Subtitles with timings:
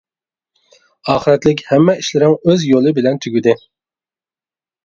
[1.13, 3.55] ئاخىرەتلىك ھەممە ئىشلىرىڭ ئۆز يولى بىلەن تۈگىدى.